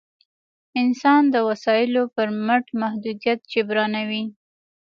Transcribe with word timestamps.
انسان 0.81 1.21
د 1.33 1.35
وسایلو 1.49 2.03
پر 2.15 2.27
مټ 2.45 2.65
محدودیت 2.81 3.39
جبرانوي. 3.53 4.23